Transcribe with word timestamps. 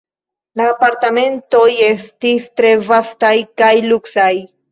La 0.59 0.65
apartamentoj 0.69 1.67
estis 1.89 2.49
tre 2.61 2.73
vastaj 2.87 3.33
kaj 3.63 3.73
luksaj. 3.93 4.29